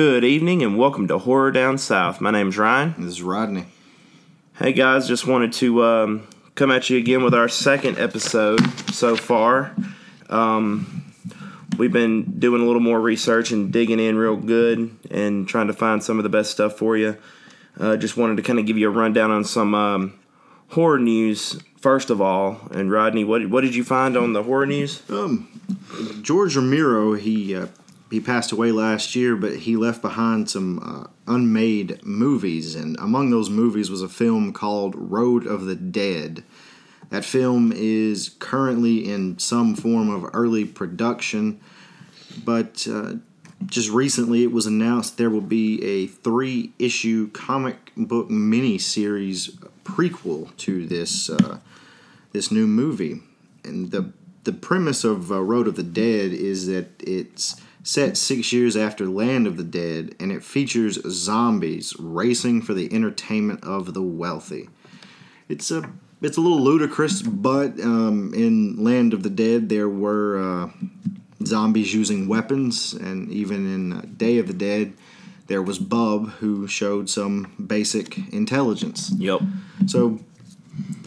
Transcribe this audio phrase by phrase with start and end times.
[0.00, 2.20] Good evening and welcome to Horror Down South.
[2.20, 2.94] My name's Ryan.
[2.98, 3.64] This is Rodney.
[4.56, 8.60] Hey guys, just wanted to um, come at you again with our second episode
[8.92, 9.74] so far.
[10.30, 11.12] Um,
[11.78, 15.72] we've been doing a little more research and digging in real good and trying to
[15.72, 17.16] find some of the best stuff for you.
[17.76, 20.16] Uh, just wanted to kind of give you a rundown on some um,
[20.68, 22.60] horror news first of all.
[22.70, 25.02] And Rodney, what what did you find on the horror news?
[25.10, 25.48] Um,
[26.22, 27.66] George Romero, he uh,
[28.10, 33.30] he passed away last year, but he left behind some uh, unmade movies, and among
[33.30, 36.42] those movies was a film called Road of the Dead.
[37.10, 41.60] That film is currently in some form of early production,
[42.44, 43.14] but uh,
[43.66, 49.50] just recently it was announced there will be a three issue comic book miniseries
[49.84, 51.58] prequel to this uh,
[52.32, 53.22] this new movie.
[53.64, 54.12] And the
[54.44, 59.06] the premise of uh, Road of the Dead is that it's set six years after
[59.06, 64.68] Land of the Dead, and it features zombies racing for the entertainment of the wealthy.
[65.48, 70.38] It's a it's a little ludicrous, but um, in Land of the Dead there were
[70.38, 70.70] uh,
[71.46, 74.92] zombies using weapons, and even in Day of the Dead
[75.46, 79.12] there was Bub who showed some basic intelligence.
[79.16, 79.40] Yep.
[79.86, 80.20] So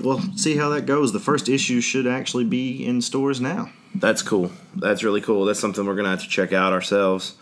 [0.01, 1.13] we'll see how that goes.
[1.13, 3.69] The first issue should actually be in stores now.
[3.95, 4.51] That's cool.
[4.75, 5.45] That's really cool.
[5.45, 7.35] That's something we're gonna have to check out ourselves.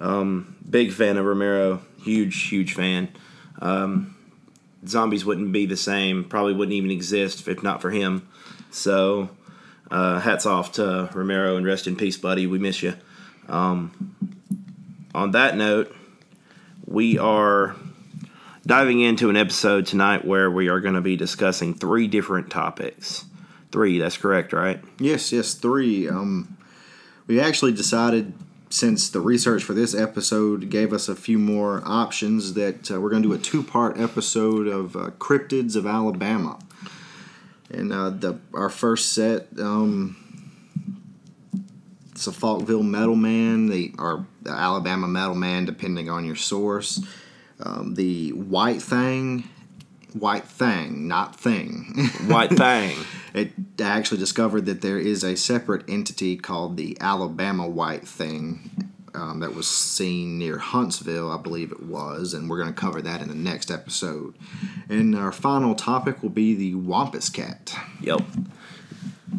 [0.00, 1.82] Um, big fan of Romero.
[2.02, 3.08] Huge, huge fan.
[3.60, 4.16] Um,
[4.86, 6.24] zombies wouldn't be the same.
[6.24, 8.28] Probably wouldn't even exist if not for him.
[8.70, 9.30] So,
[9.90, 12.46] uh, hats off to Romero and rest in peace, buddy.
[12.46, 12.94] We miss you.
[13.48, 14.16] Um,
[15.14, 15.94] on that note,
[16.84, 17.74] we are
[18.66, 23.24] diving into an episode tonight where we are going to be discussing three different topics.
[23.76, 24.80] Three, that's correct, right?
[24.98, 26.08] Yes, yes, three.
[26.08, 26.56] Um,
[27.26, 28.32] we actually decided
[28.70, 33.10] since the research for this episode gave us a few more options that uh, we're
[33.10, 36.58] going to do a two-part episode of uh, cryptids of Alabama,
[37.70, 39.48] and uh, the our first set.
[39.60, 40.16] Um,
[42.12, 47.04] it's a Falkville Metal Man, the or the Alabama Metal Man, depending on your source.
[47.60, 49.50] Um, the White Thing,
[50.12, 52.08] White Thang, not Thing.
[52.26, 52.96] White Thang.
[53.34, 58.90] it I actually discovered that there is a separate entity called the Alabama White Thing
[59.16, 63.00] um, that was seen near Huntsville, I believe it was, and we're going to cover
[63.02, 64.34] that in the next episode.
[64.88, 67.74] And our final topic will be the Wampus Cat.
[68.02, 68.20] Yep.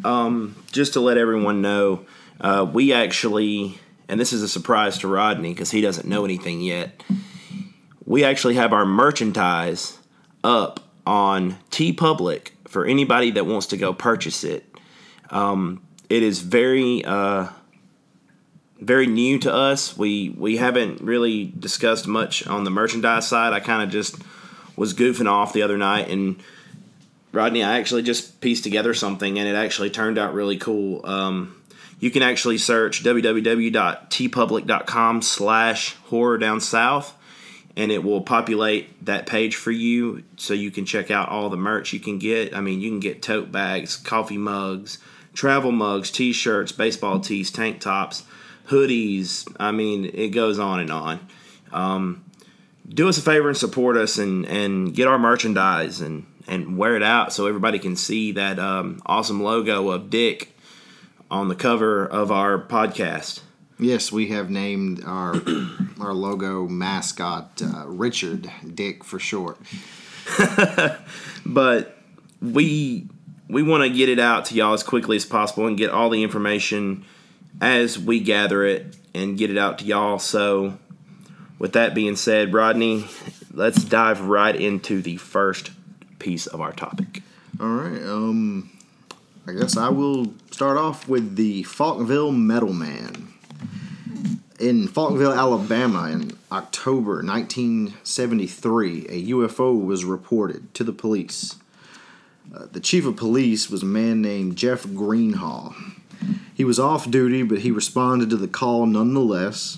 [0.04, 2.06] Um, just to let everyone know,
[2.42, 6.62] uh, we actually, and this is a surprise to Rodney because he doesn't know anything
[6.62, 7.04] yet.
[8.06, 9.98] We actually have our merchandise
[10.44, 14.66] up on TeePublic for anybody that wants to go purchase it.
[15.30, 17.48] Um, it is very, uh,
[18.80, 19.98] very new to us.
[19.98, 23.54] We we haven't really discussed much on the merchandise side.
[23.54, 24.16] I kind of just
[24.76, 26.42] was goofing off the other night and
[27.32, 31.06] Rodney, I actually just pieced together something and it actually turned out really cool.
[31.06, 31.62] Um,
[32.00, 37.17] you can actually search www.teepublic.com slash horror down south
[37.78, 41.56] and it will populate that page for you so you can check out all the
[41.56, 42.56] merch you can get.
[42.56, 44.98] I mean, you can get tote bags, coffee mugs,
[45.34, 48.24] travel mugs, t shirts, baseball tees, tank tops,
[48.70, 49.48] hoodies.
[49.60, 51.20] I mean, it goes on and on.
[51.72, 52.26] Um,
[52.90, 56.96] do us a favor and support us and, and get our merchandise and, and wear
[56.96, 60.52] it out so everybody can see that um, awesome logo of Dick
[61.30, 63.42] on the cover of our podcast.
[63.80, 65.36] Yes, we have named our
[66.00, 69.58] our logo mascot uh, Richard Dick for short.
[71.46, 71.98] but
[72.42, 73.08] we
[73.50, 76.10] we want to get it out to y'all as quickly as possible and get all
[76.10, 77.06] the information
[77.62, 80.20] as we gather it and get it out to y'all.
[80.20, 80.78] So,
[81.60, 83.08] with that being said, Rodney,
[83.54, 85.72] let's dive right into the first
[86.20, 87.22] piece of our topic.
[87.60, 88.02] All right.
[88.04, 88.72] Um,
[89.48, 93.34] I guess I will start off with the Falkville Metal Man.
[94.60, 101.58] In Falkville, Alabama, in October 1973, a UFO was reported to the police.
[102.56, 105.76] Uh, the chief of police was a man named Jeff Greenhaw.
[106.56, 109.78] He was off duty, but he responded to the call nonetheless.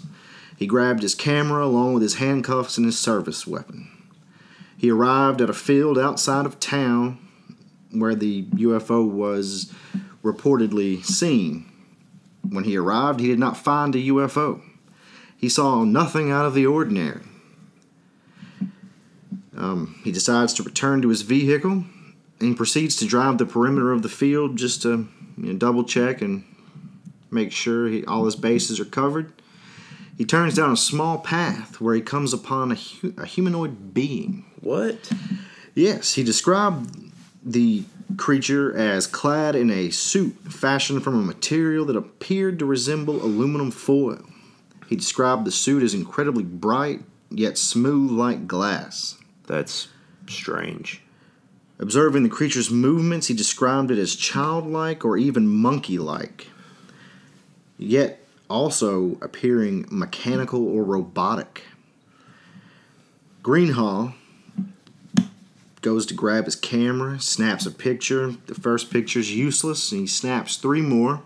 [0.56, 3.90] He grabbed his camera along with his handcuffs and his service weapon.
[4.78, 7.18] He arrived at a field outside of town
[7.92, 9.74] where the UFO was
[10.24, 11.70] reportedly seen.
[12.48, 14.62] When he arrived, he did not find a UFO.
[15.40, 17.22] He saw nothing out of the ordinary.
[19.56, 21.86] Um, he decides to return to his vehicle
[22.40, 25.08] and he proceeds to drive the perimeter of the field just to
[25.38, 26.44] you know, double check and
[27.32, 29.34] make sure he, all his bases are covered.
[30.18, 34.46] He turns down a small path where he comes upon a, hu- a humanoid being.
[34.60, 35.10] What?
[35.74, 37.12] Yes, he described
[37.44, 37.86] the
[38.18, 43.72] creature as clad in a suit fashioned from a material that appeared to resemble aluminum
[43.72, 44.22] foil.
[44.90, 49.20] He described the suit as incredibly bright, yet smooth like glass.
[49.46, 49.90] That's
[50.28, 51.04] strange.
[51.78, 56.48] Observing the creature's movements, he described it as childlike or even monkey like,
[57.78, 61.62] yet also appearing mechanical or robotic.
[63.44, 64.16] Greenhaw
[65.82, 68.34] goes to grab his camera, snaps a picture.
[68.48, 71.22] The first picture's useless, and he snaps three more.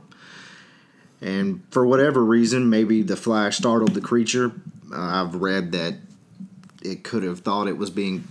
[1.23, 4.51] And for whatever reason, maybe the flash startled the creature.
[4.91, 5.95] Uh, I've read that
[6.83, 8.27] it could have thought it was being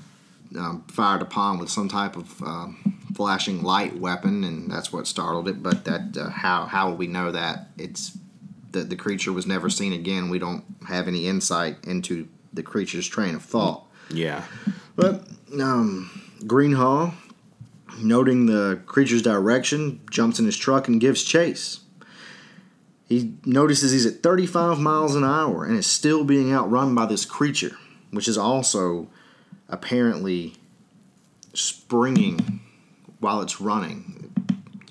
[0.58, 5.48] um, fired upon with some type of um, flashing light weapon, and that's what startled
[5.48, 5.62] it.
[5.62, 8.16] But that uh, how how will we know that it's
[8.72, 10.28] that the creature was never seen again?
[10.28, 13.86] We don't have any insight into the creature's train of thought.
[14.10, 14.44] Yeah.
[14.96, 15.26] But
[15.58, 16.10] um,
[16.40, 17.14] Greenhaw,
[17.98, 21.81] noting the creature's direction, jumps in his truck and gives chase.
[23.12, 27.26] He notices he's at 35 miles an hour and is still being outrun by this
[27.26, 27.76] creature,
[28.10, 29.08] which is also
[29.68, 30.54] apparently
[31.52, 32.60] springing
[33.20, 34.32] while it's running,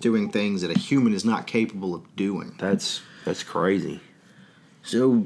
[0.02, 2.54] doing things that a human is not capable of doing.
[2.60, 4.02] That's that's crazy.
[4.84, 5.26] So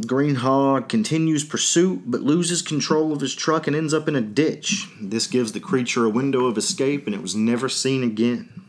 [0.00, 4.88] Greenhaw continues pursuit but loses control of his truck and ends up in a ditch.
[5.00, 8.65] This gives the creature a window of escape and it was never seen again.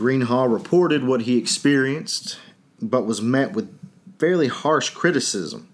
[0.00, 2.38] Greenhaw reported what he experienced
[2.80, 3.70] but was met with
[4.18, 5.68] fairly harsh criticism.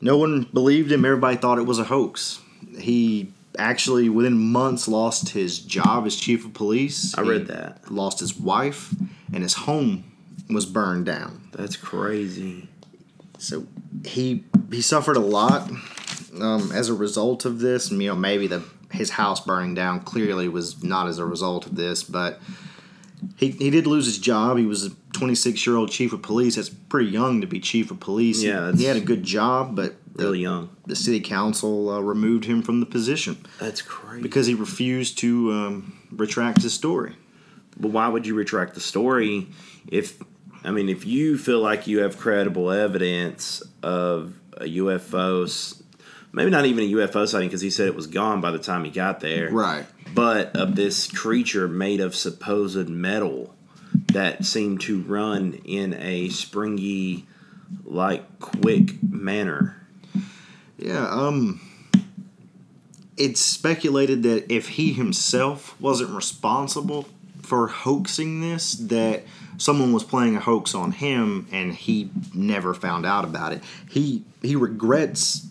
[0.00, 2.40] No one believed him, everybody thought it was a hoax.
[2.78, 7.14] He actually, within months, lost his job as chief of police.
[7.18, 7.92] I He read that.
[7.92, 8.94] Lost his wife,
[9.34, 10.04] and his home
[10.48, 11.48] was burned down.
[11.52, 12.68] That's crazy.
[13.36, 13.66] So
[14.06, 15.70] he he suffered a lot
[16.40, 17.90] um, as a result of this.
[17.90, 18.62] You know, maybe the
[18.92, 22.40] his house burning down clearly was not as a result of this, but
[23.36, 24.58] he he did lose his job.
[24.58, 26.56] He was a 26 year old chief of police.
[26.56, 28.42] That's pretty young to be chief of police.
[28.42, 30.70] Yeah, he, he had a good job, but the, Really young.
[30.86, 34.22] the city council uh, removed him from the position That's crazy.
[34.22, 37.14] because he refused to um, retract his story.
[37.78, 39.46] But why would you retract the story
[39.86, 40.20] if
[40.64, 45.82] I mean if you feel like you have credible evidence of a UFO,
[46.32, 48.84] maybe not even a UFO sighting because he said it was gone by the time
[48.84, 49.86] he got there, Right.
[50.14, 53.54] But of this creature made of supposed metal
[54.12, 57.26] that seemed to run in a springy,
[57.84, 59.86] like quick manner.
[60.78, 61.60] Yeah, um
[63.16, 67.08] it's speculated that if he himself wasn't responsible
[67.42, 69.24] for hoaxing this, that
[69.56, 73.62] someone was playing a hoax on him and he never found out about it.
[73.90, 75.48] He he regrets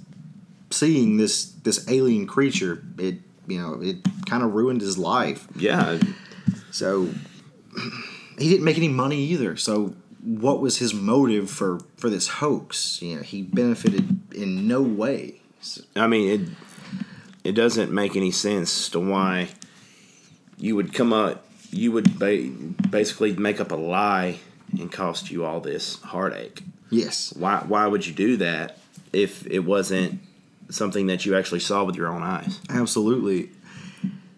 [0.71, 2.83] seeing this this alien creature.
[2.97, 5.47] It you know, it kind of ruined his life.
[5.55, 5.99] Yeah,
[6.71, 7.09] So
[8.37, 9.55] he didn't make any money either.
[9.57, 13.01] So what was his motive for for this hoax?
[13.01, 15.41] You know, he benefited in no way.
[15.95, 16.49] I mean it.
[17.43, 19.49] It doesn't make any sense to why
[20.57, 21.45] you would come up.
[21.71, 22.49] You would ba-
[22.89, 24.39] basically make up a lie
[24.77, 26.61] and cost you all this heartache.
[26.89, 27.33] Yes.
[27.37, 27.63] Why?
[27.65, 28.79] Why would you do that
[29.13, 30.19] if it wasn't
[30.69, 32.59] something that you actually saw with your own eyes?
[32.69, 33.49] Absolutely.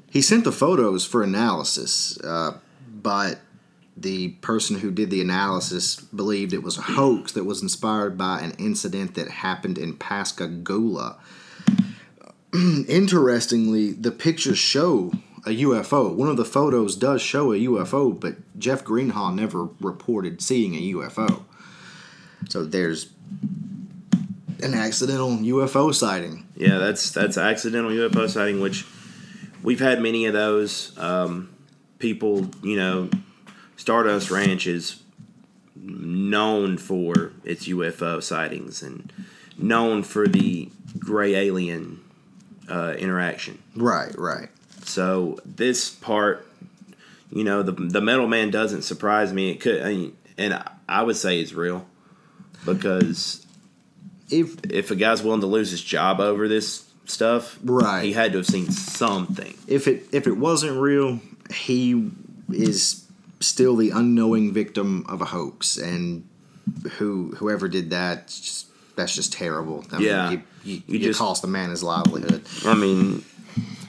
[0.09, 2.57] He sent the photos for analysis, uh,
[2.87, 3.39] but
[3.95, 8.39] the person who did the analysis believed it was a hoax that was inspired by
[8.39, 11.17] an incident that happened in Pascagoula.
[12.53, 15.11] Interestingly, the pictures show
[15.45, 16.13] a UFO.
[16.13, 20.93] One of the photos does show a UFO, but Jeff Greenhaw never reported seeing a
[20.93, 21.43] UFO.
[22.49, 23.11] So there's
[24.61, 26.47] an accidental UFO sighting.
[26.55, 28.85] Yeah, that's that's accidental UFO sighting, which
[29.63, 30.97] we've had many of those.
[30.97, 31.49] Um,
[31.99, 33.09] people, you know,
[33.75, 35.01] Stardust Ranch is
[35.75, 39.11] known for its UFO sightings and
[39.57, 42.03] known for the gray alien
[42.69, 43.61] uh, interaction.
[43.75, 44.49] Right, right.
[44.83, 46.47] So this part,
[47.31, 49.51] you know, the the metal man doesn't surprise me.
[49.51, 51.85] It could, I mean, and I would say it's real
[52.65, 53.45] because
[54.29, 58.03] If if a guy's willing to lose his job over this stuff, Right.
[58.05, 59.53] he had to have seen something.
[59.67, 61.19] if it if it wasn't real,
[61.53, 62.09] he
[62.51, 63.03] is
[63.39, 66.23] still the unknowing victim of a hoax, and
[66.97, 69.85] who whoever did that, just, that's just terrible.
[69.91, 70.29] I Yeah.
[70.31, 72.43] you, you, You you just- cost the man his livelihood.
[72.65, 73.23] I mean,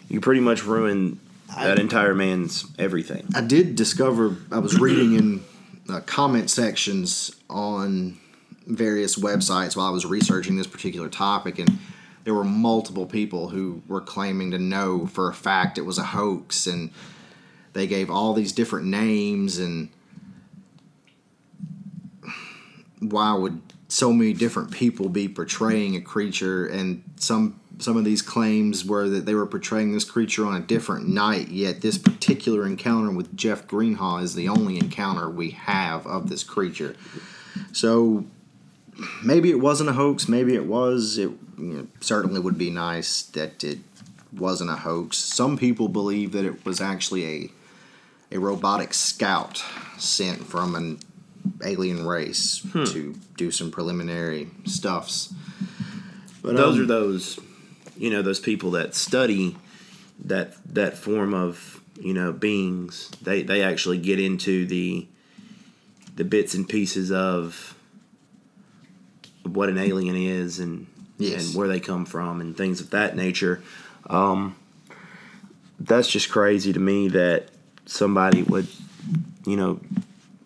[0.08, 1.18] you pretty much ruined
[1.54, 3.26] that entire man's everything.
[3.34, 5.40] I did discover I was reading in
[5.88, 8.16] uh, comment sections on
[8.66, 11.78] various websites while I was researching this particular topic, and
[12.24, 16.04] there were multiple people who were claiming to know for a fact it was a
[16.04, 16.90] hoax, and
[17.72, 19.88] they gave all these different names, and
[23.00, 26.66] why would so many different people be portraying a creature?
[26.66, 30.60] And some some of these claims were that they were portraying this creature on a
[30.60, 36.06] different night yet this particular encounter with jeff greenhaw is the only encounter we have
[36.06, 36.94] of this creature.
[37.72, 38.26] So
[39.24, 41.30] maybe it wasn't a hoax maybe it was it
[41.60, 43.78] you know, certainly would be nice that it
[44.32, 45.16] wasn't a hoax.
[45.16, 47.50] Some people believe that it was actually a
[48.32, 49.62] a robotic scout
[49.98, 51.00] sent from an
[51.64, 55.34] alien race to do some preliminary stuffs.
[56.40, 57.40] But those um, are those
[57.96, 59.56] you know those people that study
[60.24, 63.10] that that form of you know beings.
[63.22, 65.06] They they actually get into the
[66.16, 67.74] the bits and pieces of
[69.44, 70.86] what an alien is and
[71.18, 71.48] Yes.
[71.48, 73.62] and where they come from and things of that nature
[74.08, 74.56] um
[75.78, 77.48] that's just crazy to me that
[77.84, 78.66] somebody would
[79.46, 79.80] you know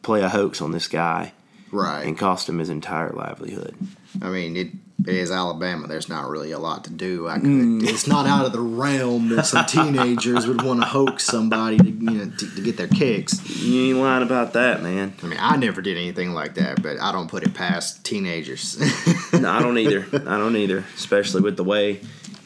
[0.03, 1.33] play a hoax on this guy
[1.71, 2.05] right.
[2.05, 3.77] and cost him his entire livelihood
[4.23, 4.73] I mean, it, it
[5.07, 5.87] is Alabama.
[5.87, 7.29] There's not really a lot to do.
[7.29, 11.25] I could, It's not out of the realm that some teenagers would want to hoax
[11.25, 13.47] somebody to, you know, to, to get their kicks.
[13.63, 17.01] you ain't lying about that man I mean, I never did anything like that, but
[17.01, 18.81] I don't put it past teenagers.
[19.35, 20.07] No, I don't either.
[20.13, 22.01] I don't either, especially with the way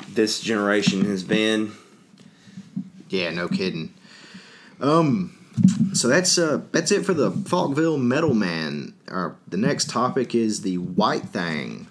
[0.09, 1.73] this generation has been.
[3.11, 3.93] Yeah, no kidding.
[4.81, 5.37] Um,
[5.93, 8.95] so that's uh that's it for the Falkville Metal Man.
[9.09, 11.89] Our the next topic is the White Thing.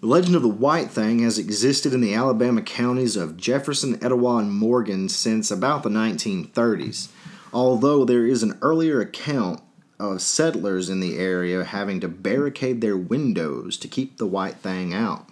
[0.00, 4.38] The legend of the White Thing has existed in the Alabama counties of Jefferson, Etowah,
[4.38, 7.08] and Morgan since about the 1930s.
[7.52, 9.60] Although there is an earlier account
[9.98, 14.94] of settlers in the area having to barricade their windows to keep the White Thing
[14.94, 15.28] out.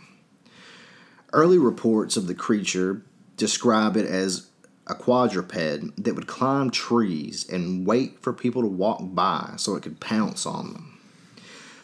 [1.32, 3.00] Early reports of the creature
[3.38, 4.48] describe it as
[4.86, 5.54] a quadruped
[5.96, 10.44] that would climb trees and wait for people to walk by so it could pounce
[10.44, 10.98] on them.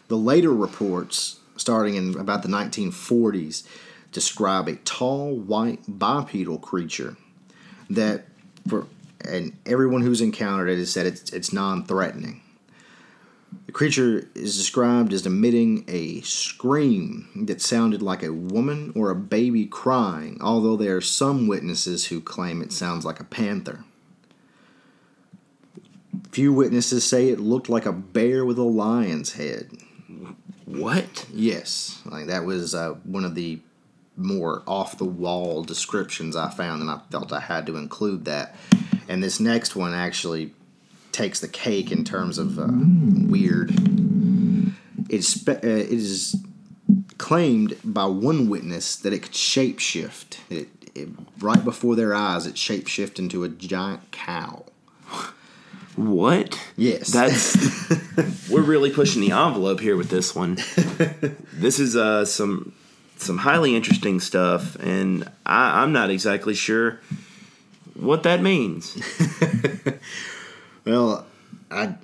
[0.07, 3.63] The later reports, starting in about the 1940s,
[4.11, 7.17] describe a tall white bipedal creature
[7.89, 8.25] that,
[8.67, 8.87] for
[9.27, 12.41] and everyone who's encountered it has said it's, it's non-threatening.
[13.65, 19.15] The creature is described as emitting a scream that sounded like a woman or a
[19.15, 23.83] baby crying, although there are some witnesses who claim it sounds like a panther.
[26.31, 29.71] Few witnesses say it looked like a bear with a lion's head.
[30.65, 31.27] What?
[31.31, 33.59] Yes, like that was uh, one of the
[34.17, 38.55] more off the wall descriptions I found, and I felt I had to include that.
[39.07, 40.53] And this next one actually
[41.11, 43.71] takes the cake in terms of uh, weird.
[45.09, 46.35] It's spe- uh, it is
[47.17, 50.37] claimed by one witness that it could shapeshift.
[50.49, 54.65] It, it right before their eyes, it shapeshift into a giant cow.
[55.95, 56.59] What?
[56.75, 60.55] Yes, That's we're really pushing the envelope here with this one.
[61.53, 62.73] this is uh, some
[63.17, 66.99] some highly interesting stuff, and I, I'm not exactly sure
[67.93, 68.97] what that means.
[70.85, 71.25] Well,
[71.71, 71.95] I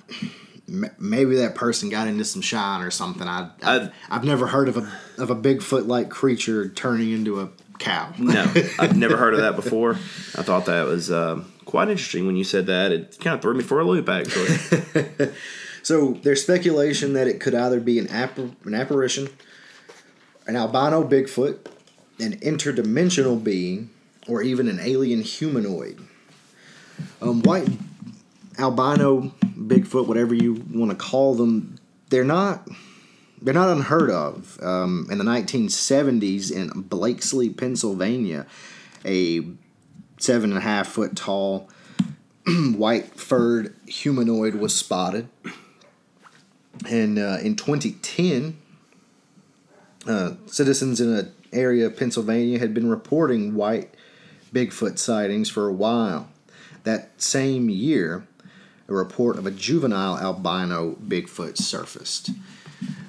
[0.98, 3.28] maybe that person got into some shine or something.
[3.28, 7.40] I, I I've- I've never heard of a of a Bigfoot like creature turning into
[7.40, 8.12] a cow.
[8.18, 8.42] No,
[8.78, 9.92] I've never heard of that before.
[9.92, 12.92] I thought that was um, quite interesting when you said that.
[12.92, 15.30] It kind of threw me for a loop, actually.
[15.82, 19.28] So there's speculation that it could either be an appar- an apparition,
[20.46, 21.58] an albino Bigfoot,
[22.20, 23.90] an interdimensional being,
[24.28, 26.00] or even an alien humanoid.
[27.20, 27.68] Um, white
[28.58, 31.78] albino Bigfoot, whatever you want to call them,
[32.10, 32.68] they're not
[33.40, 34.60] they're not unheard of.
[34.62, 38.46] Um, in the 1970s, in Blakeslee, Pennsylvania,
[39.04, 39.40] a
[40.22, 41.68] seven and a half foot tall
[42.46, 45.28] white furred humanoid was spotted.
[46.88, 48.56] And uh, in 2010,
[50.06, 53.94] uh, citizens in an area of Pennsylvania had been reporting white
[54.52, 56.28] Bigfoot sightings for a while.
[56.84, 58.26] That same year,
[58.88, 62.30] a report of a juvenile albino Bigfoot surfaced.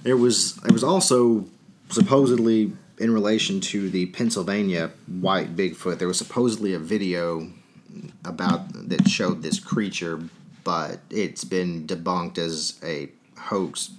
[0.04, 1.46] There was there was also
[1.90, 6.00] supposedly in relation to the Pennsylvania white Bigfoot.
[6.00, 7.52] There was supposedly a video
[8.24, 10.22] about that showed this creature,
[10.64, 13.92] but it's been debunked as a hoax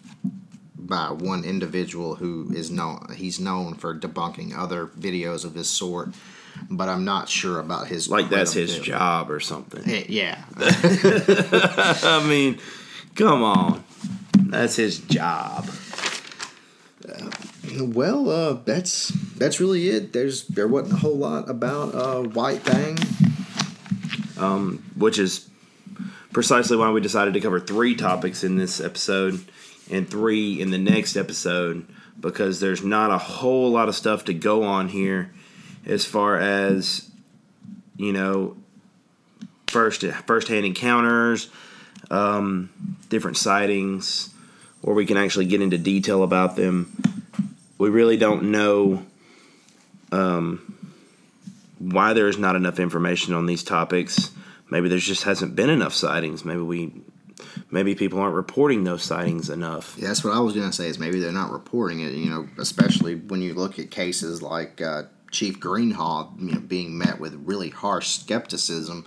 [0.75, 3.06] by one individual who is known.
[3.14, 6.08] He's known for debunking other videos of this sort,
[6.70, 9.82] but I'm not sure about his like that's his job or something.
[9.87, 12.58] Eh, Yeah, I mean,
[13.14, 13.84] come on,
[14.46, 15.68] that's his job.
[17.81, 20.12] Well, uh, that's that's really it.
[20.12, 22.99] There's there wasn't a whole lot about uh, White Thang.
[24.97, 25.49] which is
[26.33, 29.45] precisely why we decided to cover three topics in this episode
[29.90, 31.87] and three in the next episode
[32.19, 35.33] because there's not a whole lot of stuff to go on here
[35.87, 37.11] as far as
[37.97, 38.57] you know
[39.69, 41.50] first first hand encounters
[42.11, 42.71] um,
[43.09, 44.33] different sightings
[44.81, 47.24] where we can actually get into detail about them
[47.78, 49.04] we really don't know
[50.12, 50.93] um,
[51.78, 54.31] why there's not enough information on these topics
[54.71, 56.93] maybe there just hasn't been enough sightings maybe we
[57.71, 60.88] maybe people aren't reporting those sightings enough Yeah, that's what I was gonna say.
[60.88, 62.12] Is maybe they're not reporting it.
[62.12, 66.97] You know, especially when you look at cases like uh, Chief Greenhaw, you know, being
[66.97, 69.04] met with really harsh skepticism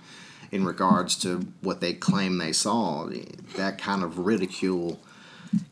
[0.50, 3.08] in regards to what they claim they saw.
[3.56, 5.00] That kind of ridicule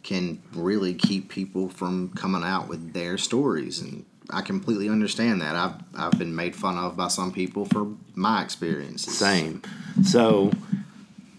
[0.02, 5.56] can really keep people from coming out with their stories, and I completely understand that.
[5.56, 9.16] I've I've been made fun of by some people for my experiences.
[9.18, 9.62] same
[10.04, 10.50] so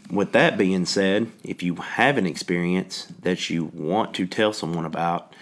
[0.09, 4.85] with that being said if you have an experience that you want to tell someone
[4.85, 5.35] about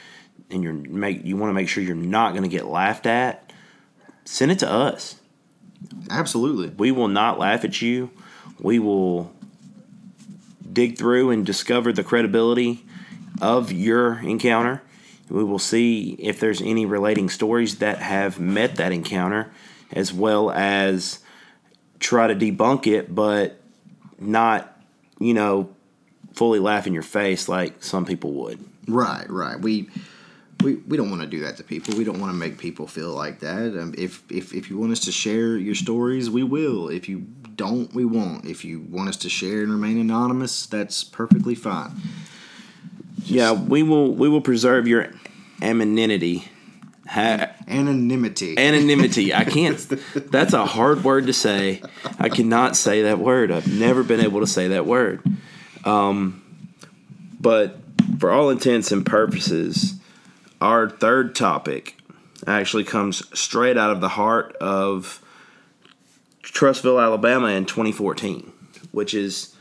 [0.49, 3.51] and you're make you want to make sure you're not going to get laughed at
[4.23, 5.19] send it to us
[6.09, 6.69] Absolutely.
[6.69, 8.09] we will not laugh at you
[8.59, 9.31] we will
[10.71, 12.84] dig through and discover the credibility
[13.41, 14.81] of your encounter
[15.29, 19.51] we will see if there's any relating stories that have met that encounter
[19.91, 21.19] as well as
[21.99, 23.59] try to debunk it but
[24.19, 24.79] not
[25.19, 25.69] you know
[26.33, 29.59] fully laugh in your face like some people would Right, right.
[29.59, 29.89] We
[30.63, 31.95] we, we don't want to do that to people.
[31.97, 33.77] We don't want to make people feel like that.
[33.79, 36.89] Um, if, if if you want us to share your stories, we will.
[36.89, 38.45] If you don't, we won't.
[38.45, 41.91] If you want us to share and remain anonymous, that's perfectly fine.
[43.25, 45.09] Yeah we will we will preserve your
[45.61, 46.47] anonymity.
[47.07, 48.57] Ha- Anonymity.
[48.57, 49.33] anonymity.
[49.33, 49.77] I can't
[50.31, 51.81] that's a hard word to say.
[52.19, 53.51] I cannot say that word.
[53.51, 55.21] I've never been able to say that word.
[55.83, 56.41] Um,
[57.39, 57.77] but
[58.19, 59.95] for all intents and purposes
[60.61, 61.97] our third topic
[62.47, 65.21] actually comes straight out of the heart of
[66.43, 68.51] Trussville, Alabama in 2014,
[68.91, 69.54] which is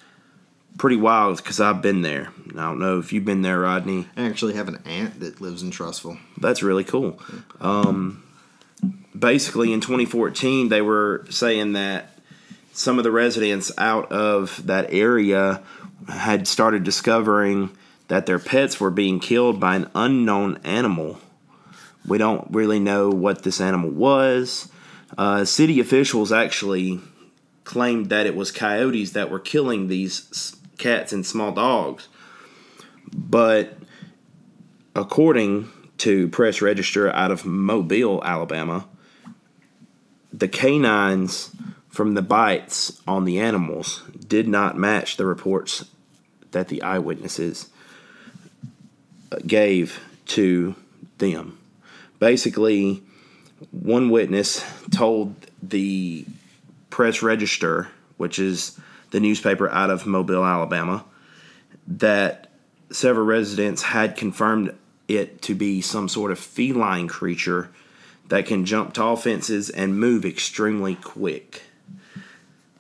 [0.79, 2.33] pretty wild because I've been there.
[2.51, 4.07] I don't know if you've been there, Rodney.
[4.17, 6.19] I actually have an aunt that lives in Trussville.
[6.39, 7.21] That's really cool.
[7.61, 8.23] Um,
[9.17, 12.19] basically, in 2014, they were saying that
[12.73, 15.63] some of the residents out of that area
[16.09, 17.71] had started discovering
[18.09, 21.19] that their pets were being killed by an unknown animal.
[22.07, 24.69] We don't really know what this animal was.
[25.17, 27.01] Uh, city officials actually
[27.63, 32.09] claimed that it was coyotes that were killing these cats and small dogs.
[33.13, 33.79] But
[34.95, 38.87] according to Press Register out of Mobile, Alabama,
[40.33, 41.55] the canines
[41.89, 45.85] from the bites on the animals did not match the reports
[46.51, 47.69] that the eyewitnesses
[49.31, 50.75] uh, gave to
[51.19, 51.59] them.
[52.19, 53.03] Basically,
[53.71, 56.27] one witness told the
[56.91, 58.79] Press Register, which is
[59.15, 61.05] the newspaper out of Mobile, Alabama,
[61.87, 62.49] that
[62.91, 64.75] several residents had confirmed
[65.07, 67.71] it to be some sort of feline creature
[68.27, 71.63] that can jump tall fences and move extremely quick.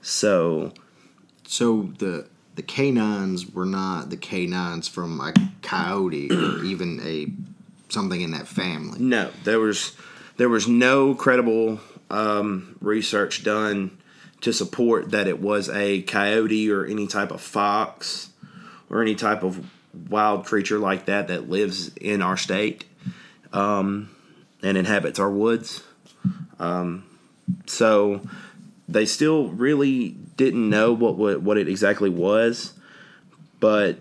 [0.02, 0.72] So,
[1.46, 7.28] So the the canines were not the canines from a coyote or even a
[7.92, 8.98] something in that family.
[8.98, 9.92] no, there was
[10.36, 11.78] there was no credible
[12.10, 13.98] um, research done
[14.44, 18.28] to support that it was a coyote or any type of fox
[18.90, 19.66] or any type of
[20.10, 22.84] wild creature like that that lives in our state
[23.54, 24.10] um,
[24.62, 25.82] and inhabits our woods.
[26.58, 27.04] Um,
[27.64, 28.20] so
[28.86, 32.74] they still really didn't know what, what what it exactly was,
[33.60, 33.96] but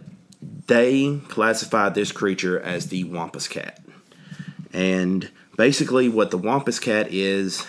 [0.67, 3.79] they classified this creature as the Wampus cat.
[4.73, 7.65] And basically, what the Wampus cat is,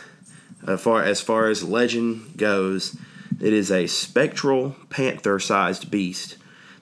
[0.66, 2.96] as far as far as legend goes,
[3.40, 6.36] it is a spectral panther-sized beast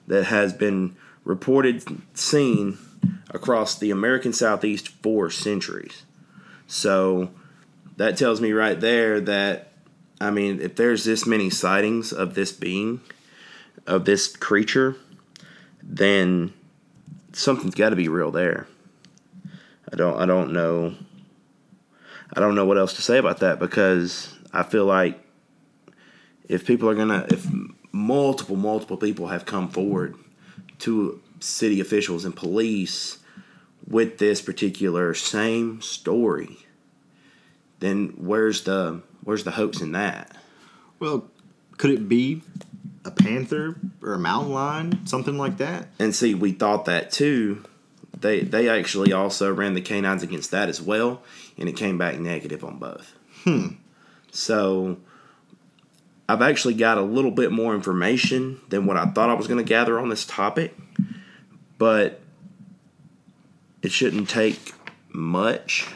[0.07, 2.77] that has been reported seen
[3.29, 6.03] across the American Southeast for centuries.
[6.67, 7.31] So
[7.97, 9.69] that tells me right there that
[10.21, 13.01] I mean, if there's this many sightings of this being,
[13.85, 14.95] of this creature,
[15.81, 16.53] then
[17.33, 18.67] something's got to be real there.
[19.91, 20.95] I don't I don't know
[22.35, 25.19] I don't know what else to say about that because I feel like
[26.49, 27.47] if people are to if
[27.91, 30.15] multiple multiple people have come forward
[30.79, 33.19] to city officials and police
[33.87, 36.57] with this particular same story,
[37.79, 40.35] then where's the where's the hoax in that?
[40.99, 41.29] Well,
[41.77, 42.41] could it be
[43.05, 45.87] a panther or a mountain lion, something like that?
[45.99, 47.63] And see, we thought that too.
[48.17, 51.23] They they actually also ran the canines against that as well,
[51.57, 53.13] and it came back negative on both.
[53.43, 53.67] Hmm.
[54.31, 54.97] So
[56.27, 59.63] I've actually got a little bit more information than what I thought I was going
[59.63, 60.75] to gather on this topic,
[61.77, 62.21] but
[63.81, 64.73] it shouldn't take
[65.09, 65.87] much.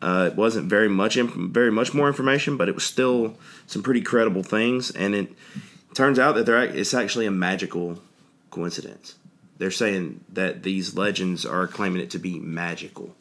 [0.00, 3.36] Uh, it wasn't very much, inf- very much more information, but it was still
[3.66, 5.32] some pretty credible things, and it
[5.92, 8.00] turns out that they're, it's actually a magical
[8.50, 9.16] coincidence.
[9.60, 13.14] They're saying that these legends are claiming it to be magical.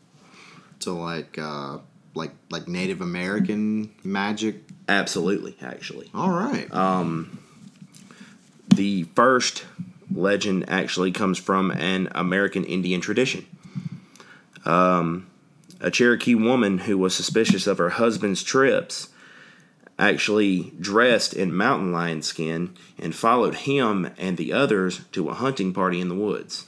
[0.80, 1.80] So like uh
[2.16, 4.64] like like Native American magic.
[4.88, 6.10] Absolutely, actually.
[6.16, 6.74] All right.
[6.74, 7.40] Um,
[8.70, 9.66] the first
[10.10, 13.46] legend actually comes from an American Indian tradition.
[14.64, 15.28] Um,
[15.82, 19.10] a Cherokee woman who was suspicious of her husband's trips
[20.00, 25.74] actually dressed in mountain lion skin and followed him and the others to a hunting
[25.74, 26.66] party in the woods.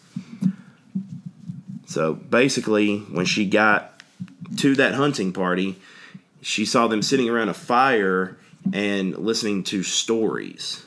[1.87, 4.01] So basically, when she got
[4.57, 5.77] to that hunting party,
[6.41, 8.37] she saw them sitting around a fire
[8.73, 10.85] and listening to stories.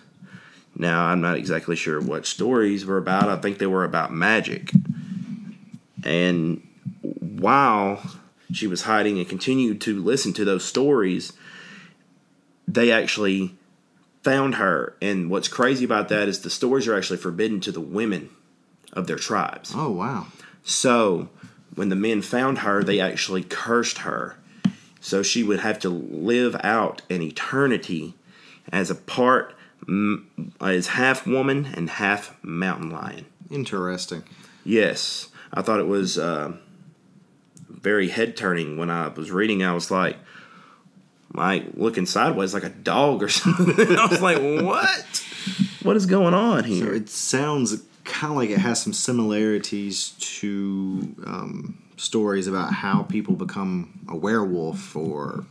[0.76, 3.28] Now, I'm not exactly sure what stories were about.
[3.28, 4.70] I think they were about magic.
[6.04, 6.66] And
[7.00, 8.02] while
[8.52, 11.33] she was hiding and continued to listen to those stories,
[12.66, 13.55] they actually
[14.22, 14.96] found her.
[15.03, 18.31] And what's crazy about that is the stories are actually forbidden to the women
[18.92, 19.72] of their tribes.
[19.74, 20.27] oh wow.
[20.62, 21.29] So
[21.74, 24.37] when the men found her, they actually cursed her.
[25.00, 28.14] So she would have to live out an eternity
[28.72, 29.55] as a part,
[30.61, 33.27] as half woman and half mountain lion.
[33.50, 34.22] Interesting.
[34.64, 36.53] Yes, I thought it was uh,
[37.68, 39.62] very head turning when I was reading.
[39.62, 40.16] I was like,
[41.35, 43.97] like looking sideways like a dog or something.
[43.99, 45.25] I was like, what?
[45.83, 46.94] What is going on So here?
[46.94, 53.35] it sounds kind of like it has some similarities to um, stories about how people
[53.35, 55.44] become a werewolf or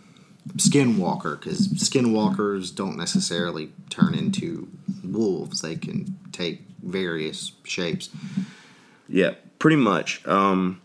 [0.58, 4.68] skinwalker, because skinwalkers don't necessarily turn into
[5.04, 5.62] wolves.
[5.62, 8.10] They can take various shapes.
[9.08, 10.26] Yeah, pretty much.
[10.28, 10.82] Um,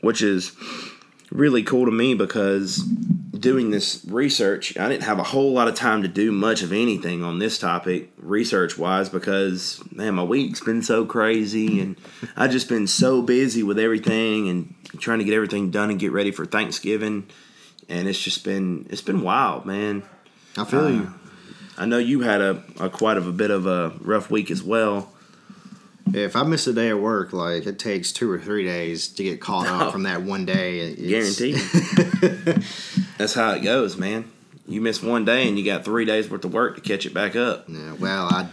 [0.00, 0.52] which is
[1.30, 2.84] really cool to me because
[3.38, 6.72] doing this research, I didn't have a whole lot of time to do much of
[6.72, 11.96] anything on this topic research wise because man, my week's been so crazy and
[12.36, 16.12] I've just been so busy with everything and trying to get everything done and get
[16.12, 17.26] ready for Thanksgiving.
[17.88, 20.02] And it's just been it's been wild, man.
[20.56, 21.14] I feel Uh, you.
[21.76, 24.62] I know you had a, a quite of a bit of a rough week as
[24.62, 25.12] well.
[26.12, 29.22] If I miss a day of work, like it takes two or three days to
[29.22, 30.80] get caught up from that one day.
[30.80, 32.64] It's- Guaranteed.
[33.18, 34.30] That's how it goes, man.
[34.66, 37.14] You miss one day and you got three days worth of work to catch it
[37.14, 37.64] back up.
[37.68, 38.48] Yeah, well, I,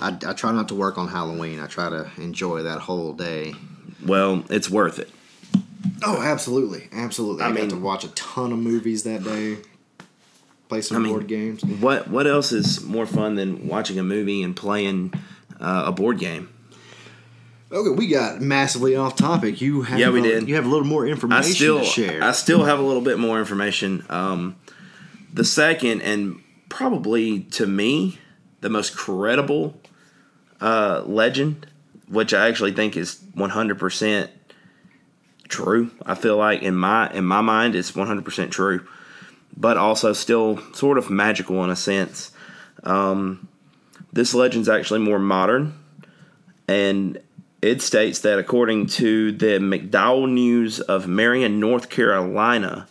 [0.00, 1.60] I I try not to work on Halloween.
[1.60, 3.54] I try to enjoy that whole day.
[4.04, 5.10] Well, it's worth it.
[6.02, 7.42] Oh, absolutely, absolutely.
[7.44, 9.58] I, I got mean- to watch a ton of movies that day.
[10.68, 11.64] Play some I mean- board games.
[11.64, 15.12] What What else is more fun than watching a movie and playing
[15.60, 16.48] uh, a board game?
[17.72, 19.60] Okay, we got massively off topic.
[19.60, 20.48] You have Yeah, we uh, did.
[20.48, 22.22] You have a little more I information still to share.
[22.22, 24.04] I still have a little bit more information.
[24.10, 24.56] Um,
[25.32, 28.18] the second and probably to me
[28.60, 29.80] the most credible
[30.60, 31.66] uh, legend,
[32.08, 34.30] which I actually think is one hundred percent
[35.48, 35.92] true.
[36.04, 38.84] I feel like in my in my mind it's one hundred percent true,
[39.56, 42.32] but also still sort of magical in a sense.
[42.82, 43.48] Um,
[44.12, 45.78] this legend's actually more modern,
[46.66, 47.20] and
[47.62, 52.86] it states that according to the McDowell News of Marion, North Carolina,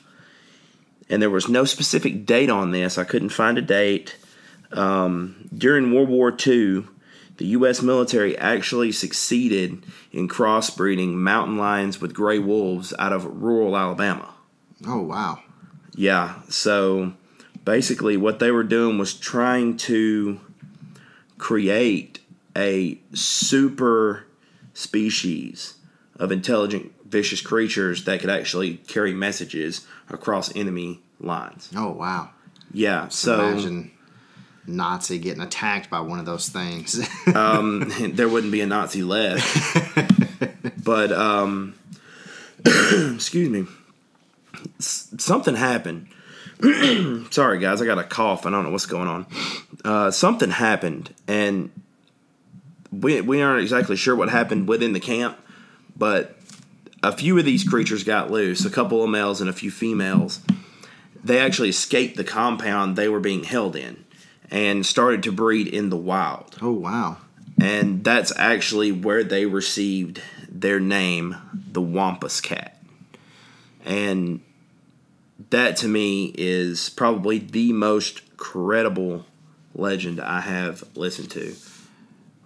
[1.09, 4.15] and there was no specific date on this, I couldn't find a date.
[4.71, 6.85] Um, during World War II,
[7.37, 7.81] the U.S.
[7.81, 14.35] military actually succeeded in crossbreeding mountain lions with gray wolves out of rural Alabama.
[14.85, 15.39] oh wow!
[15.95, 17.13] Yeah, so
[17.65, 20.39] basically, what they were doing was trying to
[21.39, 22.19] create
[22.55, 24.25] a super
[24.79, 25.75] species
[26.15, 31.69] of intelligent, vicious creatures that could actually carry messages across enemy lines.
[31.75, 32.29] Oh wow!
[32.71, 33.91] Yeah, so Imagine
[34.67, 37.07] Nazi getting attacked by one of those things.
[37.35, 39.45] um, there wouldn't be a Nazi left.
[40.83, 41.75] but um,
[42.65, 43.65] excuse me,
[44.79, 46.07] S- something happened.
[47.31, 48.45] Sorry, guys, I got a cough.
[48.45, 49.25] I don't know what's going on.
[49.85, 51.71] Uh, something happened, and
[52.91, 55.37] we we aren't exactly sure what happened within the camp,
[55.95, 56.35] but
[57.03, 60.41] a few of these creatures got loose, a couple of males and a few females.
[61.23, 64.05] They actually escaped the compound they were being held in
[64.49, 66.57] and started to breed in the wild.
[66.61, 67.17] Oh wow.
[67.61, 72.81] And that's actually where they received their name, the Wampus Cat.
[73.85, 74.41] And
[75.49, 79.25] that to me is probably the most credible
[79.75, 81.55] legend I have listened to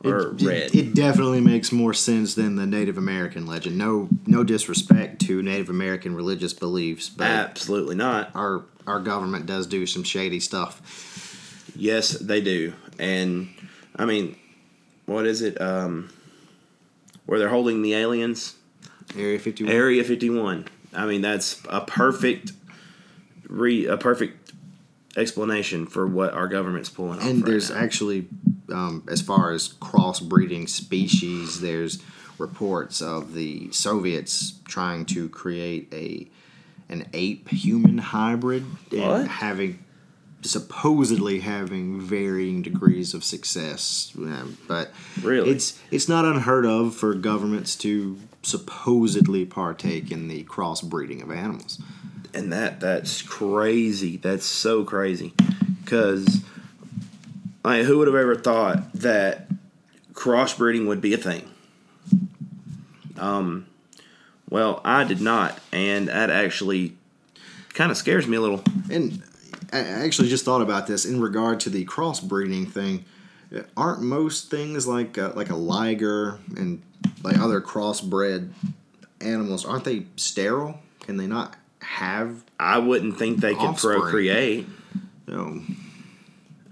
[0.03, 0.63] or it, read.
[0.63, 3.77] It, it definitely makes more sense than the Native American legend.
[3.77, 8.31] No, no disrespect to Native American religious beliefs, but Absolutely not.
[8.35, 11.71] our our government does do some shady stuff.
[11.75, 12.73] Yes, they do.
[12.99, 13.49] And
[13.95, 14.35] I mean,
[15.05, 15.59] what is it?
[15.61, 16.09] Um,
[17.25, 18.55] where they're holding the aliens?
[19.17, 19.73] Area fifty one.
[19.73, 20.67] Area 51.
[20.93, 22.51] I mean, that's a perfect
[23.47, 24.42] re a perfect
[25.15, 27.25] explanation for what our government's pulling off.
[27.25, 27.77] and right there's now.
[27.77, 28.27] actually,
[28.71, 32.01] um, as far as crossbreeding species, there's
[32.39, 36.27] reports of the Soviets trying to create a
[36.89, 39.79] an ape human hybrid and having
[40.41, 44.11] supposedly having varying degrees of success.
[44.67, 45.51] But Really?
[45.51, 51.79] it's it's not unheard of for governments to supposedly partake in the crossbreeding of animals.
[52.33, 54.17] And that that's crazy.
[54.17, 55.33] That's so crazy.
[55.83, 56.43] Because,
[57.63, 59.47] like, who would have ever thought that
[60.13, 61.49] crossbreeding would be a thing?
[63.17, 63.67] Um,
[64.49, 66.95] well, I did not, and that actually
[67.73, 68.63] kind of scares me a little.
[68.89, 69.23] And
[69.71, 73.05] I I actually just thought about this in regard to the crossbreeding thing.
[73.77, 76.81] Aren't most things like uh, like a liger and
[77.23, 78.51] like other crossbred
[79.21, 80.79] animals aren't they sterile?
[81.01, 82.43] Can they not have?
[82.59, 84.01] I wouldn't think they could Offspring.
[84.01, 84.67] procreate.
[85.27, 85.31] Oh.
[85.31, 85.61] You know,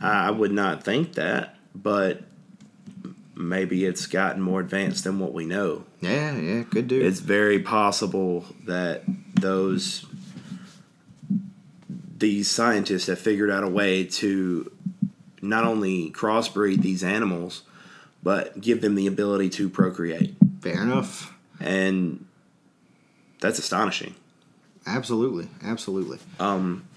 [0.01, 2.23] I would not think that, but
[3.35, 5.85] maybe it's gotten more advanced than what we know.
[6.01, 7.05] yeah, yeah, good dude.
[7.05, 9.03] It's very possible that
[9.35, 10.05] those
[12.17, 14.71] these scientists have figured out a way to
[15.41, 17.63] not only crossbreed these animals,
[18.21, 20.35] but give them the ability to procreate.
[20.61, 21.33] Fair enough.
[21.59, 22.25] And
[23.39, 24.13] that's astonishing.
[24.85, 26.19] Absolutely, absolutely.
[26.39, 26.87] Um,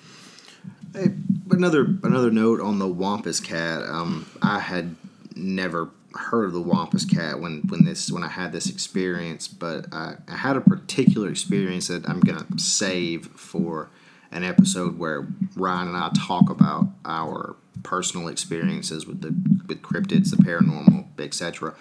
[0.94, 1.08] Hey,
[1.50, 3.82] another another note on the Wampus cat.
[3.82, 4.94] Um, I had
[5.34, 9.92] never heard of the Wampus cat when when this when I had this experience, but
[9.92, 13.90] I, I had a particular experience that I'm gonna save for
[14.30, 19.34] an episode where Ryan and I talk about our personal experiences with the
[19.66, 21.74] with cryptids, the paranormal, etc.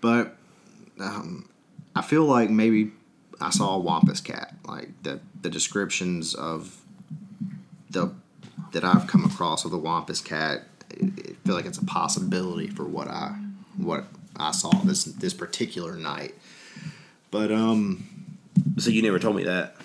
[0.00, 0.36] But
[1.00, 1.48] um,
[1.96, 2.92] I feel like maybe
[3.42, 4.54] I saw a Wampus cat.
[4.66, 6.80] Like the the descriptions of
[7.90, 8.12] the
[8.72, 11.10] that I've come across of the Wampus cat, I
[11.44, 13.36] feel like it's a possibility for what I
[13.76, 16.34] what I saw this this particular night.
[17.30, 18.04] But um,
[18.78, 19.76] so you never told me that.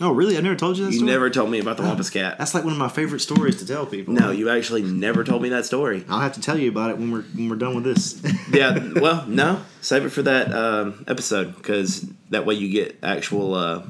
[0.00, 0.36] Oh really?
[0.36, 0.92] I never told you that.
[0.92, 1.10] You story?
[1.12, 2.38] never told me about the Wampus cat.
[2.38, 4.14] That's like one of my favorite stories to tell people.
[4.14, 6.04] No, you actually never told me that story.
[6.08, 8.20] I'll have to tell you about it when we're when we're done with this.
[8.52, 13.54] yeah, well, no, save it for that um, episode because that way you get actual
[13.54, 13.82] uh,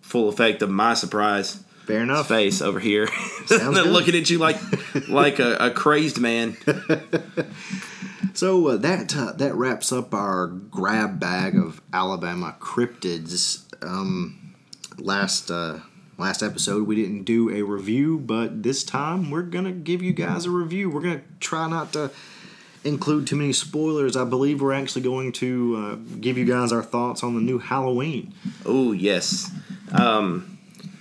[0.00, 2.28] full effect of my surprise Fair enough.
[2.28, 3.06] face over here,
[3.46, 3.86] Sounds good.
[3.86, 4.56] looking at you like
[5.08, 6.56] like a, a crazed man.
[8.34, 13.64] So uh, that uh, that wraps up our grab bag of Alabama cryptids.
[13.82, 14.37] Um,
[14.98, 15.80] last uh,
[16.16, 20.46] last episode we didn't do a review, but this time we're gonna give you guys
[20.46, 20.90] a review.
[20.90, 22.10] We're gonna try not to
[22.84, 24.16] include too many spoilers.
[24.16, 27.58] I believe we're actually going to uh, give you guys our thoughts on the new
[27.58, 28.34] Halloween.
[28.64, 29.50] Oh yes.
[29.92, 30.58] Um,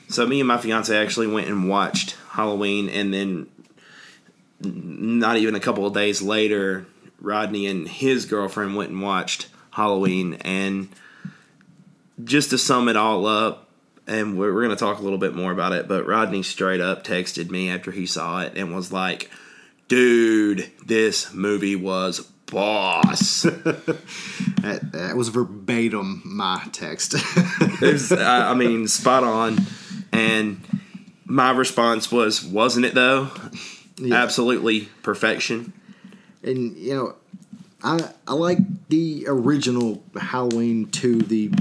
[0.09, 3.47] so me and my fiance actually went and watched Halloween, and then
[4.61, 6.85] not even a couple of days later,
[7.19, 10.35] Rodney and his girlfriend went and watched Halloween.
[10.41, 10.89] And
[12.23, 13.66] just to sum it all up,
[14.07, 16.81] and we're, we're going to talk a little bit more about it, but Rodney straight
[16.81, 19.29] up texted me after he saw it and was like,
[19.87, 23.45] "Dude, this movie was boss."
[24.61, 27.13] That, that was verbatim my text.
[27.81, 29.59] Was, I I mean, spot on.
[30.11, 30.59] And
[31.25, 33.29] my response was, wasn't it though?
[34.11, 35.71] Absolutely perfection.
[36.43, 37.15] and you know,
[37.83, 38.57] I I like
[38.89, 41.51] the original Halloween to the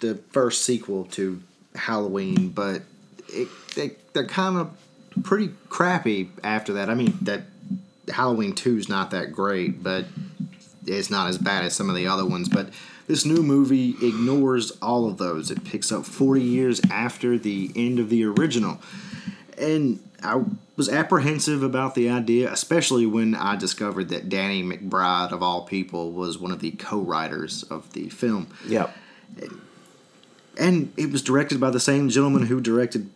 [0.00, 1.40] the first sequel to
[1.76, 2.82] Halloween, but
[3.28, 4.76] it they they're kind of
[5.22, 6.90] pretty crappy after that.
[6.90, 7.42] I mean that
[8.08, 10.06] Halloween two is not that great, but
[10.86, 12.48] it's not as bad as some of the other ones.
[12.48, 12.70] But
[13.06, 15.50] this new movie ignores all of those.
[15.50, 18.80] It picks up forty years after the end of the original
[19.58, 20.42] and I
[20.76, 26.12] was apprehensive about the idea, especially when I discovered that Danny McBride, of all people,
[26.12, 28.48] was one of the co-writers of the film.
[28.66, 28.94] Yep.
[30.56, 33.10] And it was directed by the same gentleman who directed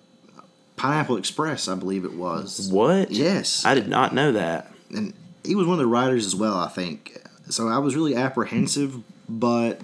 [0.77, 2.69] Pineapple Express, I believe it was.
[2.73, 3.11] What?
[3.11, 4.71] Yes, I did not know that.
[4.91, 5.13] and
[5.45, 7.17] he was one of the writers as well, I think.
[7.49, 8.97] So I was really apprehensive,
[9.29, 9.81] but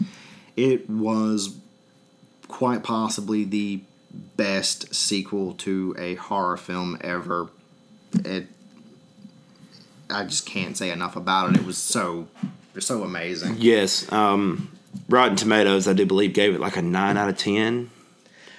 [0.57, 1.57] it was
[2.49, 3.81] quite possibly the
[4.37, 7.49] best sequel to a horror film ever.
[8.25, 8.47] It,
[10.09, 11.57] I just can't say enough about it.
[11.57, 12.29] It was so,
[12.79, 13.57] so amazing.
[13.59, 14.11] Yes.
[14.12, 14.71] Um,
[15.09, 17.91] Rotten Tomatoes, I do believe, gave it like a nine out of ten.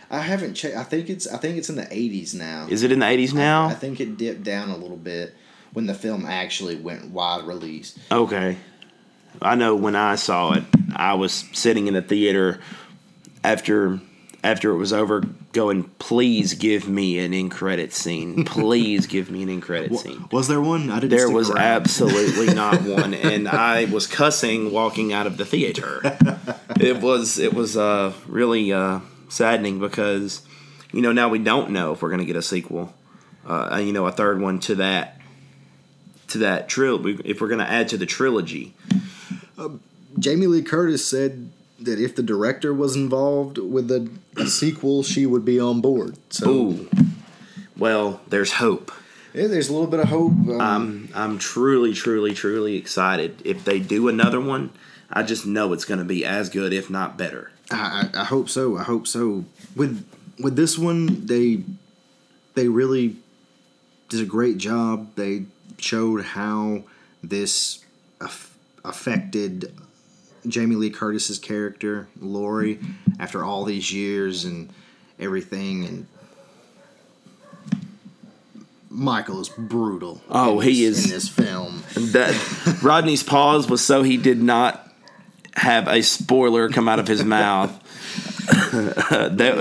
[0.09, 0.77] I haven't checked.
[0.77, 1.27] I think it's.
[1.27, 2.67] I think it's in the eighties now.
[2.69, 3.67] Is it in the eighties now?
[3.67, 5.35] I think it dipped down a little bit
[5.73, 7.97] when the film actually went wide release.
[8.11, 8.57] Okay.
[9.41, 10.63] I know when I saw it,
[10.95, 12.59] I was sitting in the theater
[13.43, 13.99] after
[14.43, 18.45] after it was over going, please give me an in credit scene.
[18.45, 20.27] Please give me an in credit scene.
[20.31, 20.89] Was there one?
[20.89, 21.17] I didn't.
[21.17, 21.61] There was around.
[21.61, 26.17] absolutely not one, and I was cussing walking out of the theater.
[26.79, 30.43] It was it was uh, really uh, saddening because
[30.91, 32.93] you know now we don't know if we're going to get a sequel,
[33.47, 35.19] uh, you know a third one to that
[36.27, 37.19] to that trilogy.
[37.25, 38.75] If we're going to add to the trilogy,
[40.19, 45.25] Jamie Lee Curtis said that if the director was involved with a, a sequel, she
[45.25, 46.17] would be on board.
[46.29, 46.89] So ooh,
[47.77, 48.91] well, there's hope.
[49.33, 50.31] yeah, there's a little bit of hope.
[50.31, 53.41] Um, I'm I'm truly, truly, truly excited.
[53.45, 54.71] If they do another one,
[55.11, 57.51] I just know it's going to be as good, if not better.
[57.69, 58.77] I, I I hope so.
[58.77, 59.45] I hope so.
[59.75, 60.05] With
[60.39, 61.63] with this one, they
[62.55, 63.17] they really
[64.09, 65.13] did a great job.
[65.15, 65.45] They
[65.77, 66.83] showed how
[67.21, 67.83] this
[68.21, 69.71] aff- affected
[70.47, 72.79] Jamie Lee Curtis's character, Laurie,
[73.19, 74.69] after all these years and
[75.19, 75.85] everything.
[75.85, 76.07] And
[78.89, 80.21] Michael is brutal.
[80.29, 81.83] Oh, he this- is- in this film.
[82.13, 84.83] That Rodney's pause was so he did not
[85.55, 87.71] have a spoiler come out of his mouth.
[88.71, 89.57] that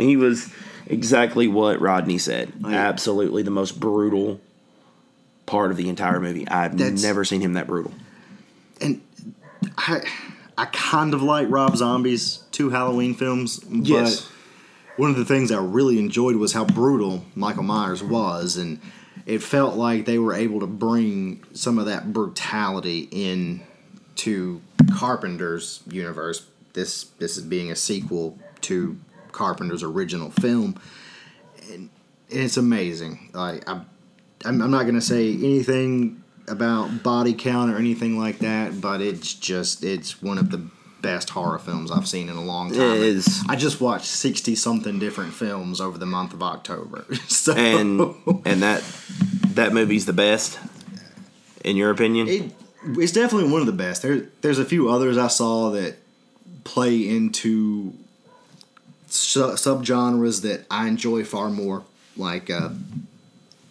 [0.00, 0.50] uh, he was
[0.86, 2.52] exactly what Rodney said.
[2.64, 4.40] Absolutely the most brutal
[5.46, 6.48] part of the entire movie.
[6.48, 7.92] I've That's- never seen him that brutal.
[8.80, 9.00] and
[9.76, 10.02] I
[10.56, 13.64] I kind of like Rob Zombie's two Halloween films.
[13.70, 14.22] Yes.
[14.22, 14.32] But
[14.98, 18.80] one of the things I really enjoyed was how brutal Michael Myers was, and
[19.26, 23.62] it felt like they were able to bring some of that brutality in
[24.16, 24.60] to
[24.92, 26.46] Carpenter's universe.
[26.72, 28.98] This this is being a sequel to
[29.30, 30.80] Carpenter's original film,
[31.70, 31.90] and,
[32.30, 33.30] and it's amazing.
[33.32, 33.82] Like I,
[34.44, 39.34] I'm, I'm not gonna say anything about body count or anything like that, but it's
[39.34, 40.66] just it's one of the
[41.00, 42.80] best horror films I've seen in a long time.
[42.80, 43.44] It is.
[43.48, 47.06] I just watched sixty something different films over the month of October.
[47.28, 48.00] so And
[48.44, 48.82] and that
[49.54, 50.58] that movie's the best
[51.64, 52.28] in your opinion?
[52.28, 52.52] it,
[52.96, 54.02] it's definitely one of the best.
[54.02, 55.96] There, there's a few others I saw that
[56.64, 57.92] play into
[59.08, 61.84] su- subgenres that I enjoy far more,
[62.16, 62.70] like uh,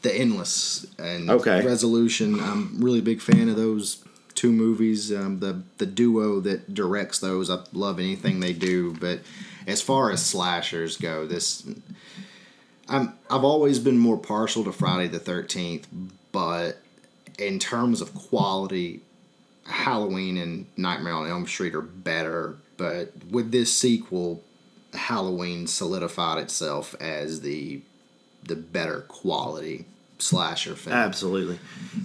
[0.07, 1.65] the Endless and Okay.
[1.65, 2.39] Resolution.
[2.39, 4.03] I'm really a big fan of those
[4.35, 5.11] two movies.
[5.11, 8.93] Um, the the duo that directs those, I love anything they do.
[8.93, 9.19] But
[9.65, 11.67] as far as slashers go, this
[12.87, 15.87] I'm I've always been more partial to Friday the Thirteenth,
[16.31, 16.77] but
[17.37, 19.01] in terms of quality,
[19.65, 22.55] Halloween and Nightmare on Elm Street are better.
[22.77, 24.41] But with this sequel,
[24.93, 27.81] Halloween solidified itself as the
[28.43, 29.85] the better quality
[30.19, 30.95] slasher film.
[30.95, 31.59] Absolutely,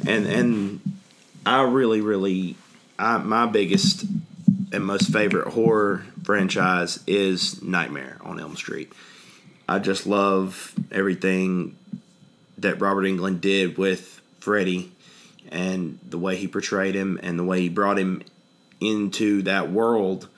[0.07, 0.81] and and
[1.45, 2.57] I really, really,
[2.99, 4.05] I, my biggest
[4.73, 8.93] and most favorite horror franchise is Nightmare on Elm Street.
[9.69, 11.77] I just love everything
[12.59, 14.93] that Robert Englund did with Freddy
[15.51, 18.23] and the way he portrayed him and the way he brought him
[18.81, 20.29] into that world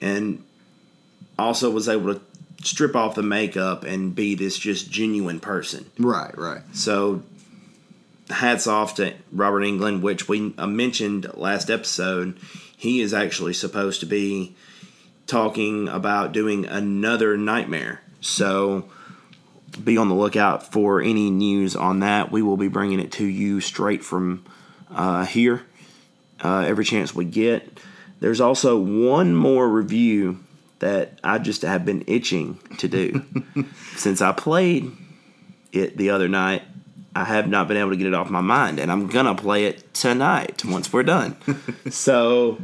[0.00, 0.42] and
[1.38, 2.20] also was able to
[2.66, 5.90] strip off the makeup and be this just genuine person.
[5.98, 6.62] Right, right.
[6.72, 7.22] So,
[8.28, 12.38] hats off to Robert Englund, which we uh, mentioned last episode.
[12.76, 14.54] He is actually supposed to be
[15.26, 18.02] talking about doing another Nightmare.
[18.20, 18.88] So,
[19.82, 22.32] be on the lookout for any news on that.
[22.32, 24.44] We will be bringing it to you straight from
[24.90, 25.64] uh, here
[26.42, 27.80] uh, every chance we get.
[28.20, 30.40] There's also one more review
[30.78, 33.24] that I just have been itching to do
[33.96, 34.92] since I played
[35.72, 36.62] it the other night.
[37.14, 39.64] I have not been able to get it off my mind, and I'm gonna play
[39.64, 41.36] it tonight once we're done.
[41.90, 42.58] so,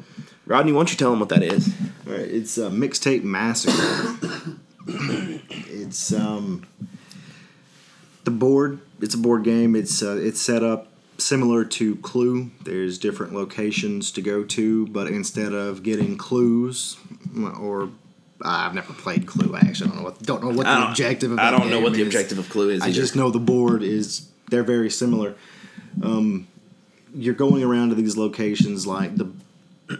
[0.44, 1.72] Rodney, why don't you tell them what that is?
[2.06, 4.58] All right, it's a mixtape massacre.
[4.86, 6.66] it's um
[8.24, 8.80] the board.
[9.00, 9.74] It's a board game.
[9.74, 10.88] It's uh, it's set up
[11.18, 12.50] similar to Clue.
[12.62, 16.98] There's different locations to go to, but instead of getting clues
[17.58, 17.90] or
[18.44, 19.54] I've never played Clue.
[19.54, 21.70] I actually don't know what don't know what I the don't- objective of I don't
[21.70, 22.06] know what the is.
[22.06, 22.82] objective of Clue is.
[22.82, 22.94] I either.
[22.94, 25.34] just know the board is they're very similar.
[26.02, 26.48] Um,
[27.14, 29.30] you're going around to these locations like the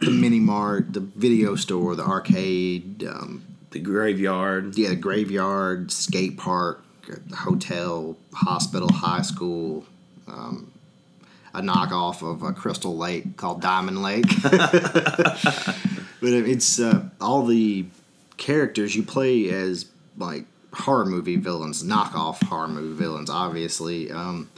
[0.01, 4.77] the mini mart, the video store, the arcade, um, the graveyard.
[4.79, 6.83] yeah, the graveyard, skate park,
[7.35, 9.85] hotel, hospital, high school.
[10.27, 10.71] Um,
[11.55, 14.25] a knockoff of a Crystal Lake called Diamond Lake.
[14.43, 15.43] but
[16.23, 17.85] it's uh, all the
[18.43, 19.87] characters you play as
[20.17, 24.11] like horror movie villains, knockoff horror movie villains, obviously.
[24.11, 24.51] Um,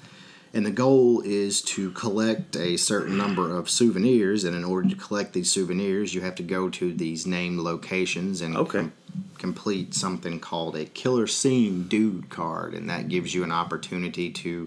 [0.55, 4.45] and the goal is to collect a certain number of souvenirs.
[4.45, 8.41] And in order to collect these souvenirs, you have to go to these named locations
[8.41, 8.79] and Okay.
[8.79, 8.93] com-
[9.37, 12.73] complete something called a killer scene dude card.
[12.73, 14.67] And that gives you an opportunity to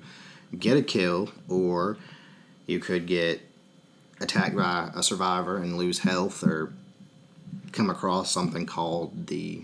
[0.59, 1.97] get a kill, or
[2.67, 3.41] you could get
[4.21, 6.71] attacked by a survivor and lose health, or
[7.71, 9.63] come across something called the.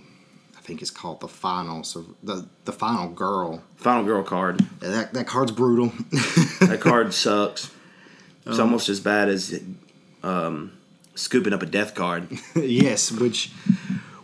[0.58, 3.64] I think it's called the final, so the the final girl.
[3.78, 4.60] Final girl card.
[4.80, 5.92] That that card's brutal.
[6.62, 7.70] That card sucks.
[8.46, 9.60] It's Um, almost as bad as
[10.24, 10.72] um,
[11.16, 12.30] scooping up a death card.
[12.56, 13.52] yes, which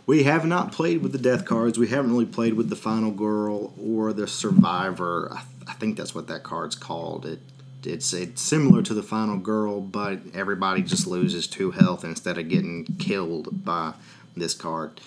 [0.06, 1.78] we have not played with the death cards.
[1.78, 5.28] We haven't really played with the final girl or the survivor.
[5.32, 7.26] I, I think that's what that card's called.
[7.26, 7.40] It
[7.84, 12.48] it's it's similar to the final girl, but everybody just loses two health instead of
[12.48, 13.94] getting killed by
[14.36, 15.00] this card.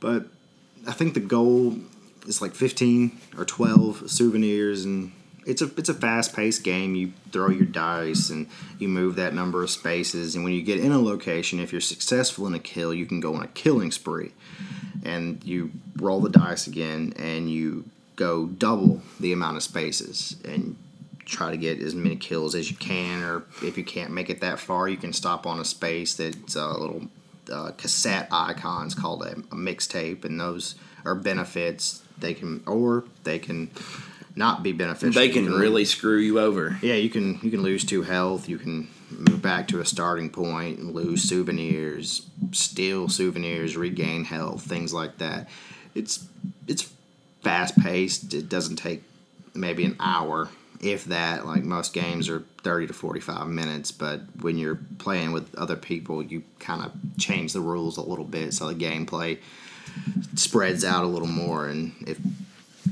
[0.00, 0.26] But
[0.86, 1.76] I think the goal
[2.26, 5.12] is like 15 or 12 souvenirs and
[5.44, 6.94] it's a it's a fast paced game.
[6.94, 10.80] You throw your dice and you move that number of spaces and when you get
[10.80, 13.90] in a location if you're successful in a kill, you can go on a killing
[13.90, 14.32] spree.
[15.04, 17.84] And you roll the dice again and you
[18.14, 20.76] go double the amount of spaces and
[21.24, 24.40] try to get as many kills as you can or if you can't make it
[24.40, 27.08] that far, you can stop on a space that's a little
[27.52, 32.02] uh, cassette icons called a, a mixtape, and those are benefits.
[32.18, 33.70] They can, or they can
[34.36, 35.12] not be beneficial.
[35.20, 36.78] They can really screw you over.
[36.82, 36.94] yeah.
[36.94, 38.48] You can you can lose two health.
[38.48, 44.62] You can move back to a starting point and lose souvenirs, steal souvenirs, regain health,
[44.62, 45.48] things like that.
[45.94, 46.26] It's
[46.66, 46.92] it's
[47.42, 48.32] fast paced.
[48.32, 49.02] It doesn't take
[49.54, 50.48] maybe an hour,
[50.82, 51.46] if that.
[51.46, 55.76] Like most games are thirty to forty five minutes, but when you're playing with other
[55.76, 59.38] people, you kind of change the rules a little bit so the gameplay
[60.34, 62.18] spreads out a little more, and it,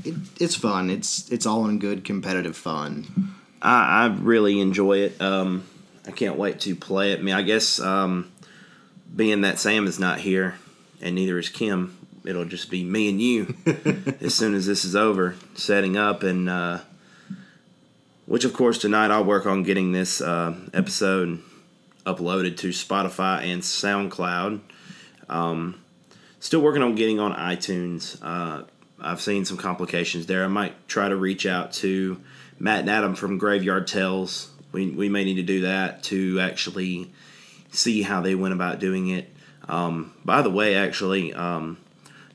[0.03, 0.89] it it's fun.
[0.89, 3.35] It's it's all in good competitive fun.
[3.61, 5.21] I, I really enjoy it.
[5.21, 5.65] Um,
[6.07, 7.19] I can't wait to play it.
[7.19, 8.31] I mean, I guess um,
[9.15, 10.55] being that Sam is not here,
[11.01, 13.55] and neither is Kim, it'll just be me and you
[14.21, 16.49] as soon as this is over, setting up and.
[16.49, 16.79] Uh,
[18.25, 21.41] which, of course, tonight I'll work on getting this uh, episode
[22.05, 24.61] uploaded to Spotify and SoundCloud.
[25.29, 25.81] Um,
[26.39, 28.17] still working on getting on iTunes.
[28.21, 28.63] Uh,
[28.99, 30.43] I've seen some complications there.
[30.43, 32.21] I might try to reach out to
[32.59, 34.51] Matt and Adam from Graveyard Tales.
[34.71, 37.11] We, we may need to do that to actually
[37.71, 39.33] see how they went about doing it.
[39.67, 41.77] Um, by the way, actually, um,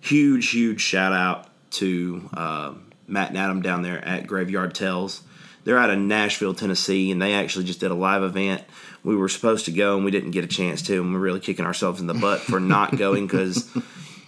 [0.00, 2.74] huge, huge shout out to uh,
[3.06, 5.22] Matt and Adam down there at Graveyard Tales.
[5.66, 8.62] They're out of Nashville, Tennessee, and they actually just did a live event.
[9.02, 11.40] We were supposed to go, and we didn't get a chance to, and we're really
[11.40, 13.68] kicking ourselves in the butt for not going because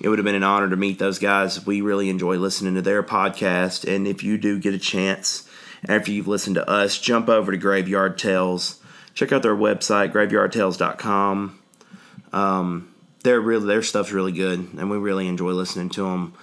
[0.01, 1.65] it would have been an honor to meet those guys.
[1.65, 5.49] We really enjoy listening to their podcast, and if you do get a chance
[5.89, 8.81] after you've listened to us, jump over to Graveyard Tales.
[9.15, 11.57] Check out their website, graveyardtales.com.
[12.33, 16.35] Um, they're really their stuff's really good, and we really enjoy listening to them,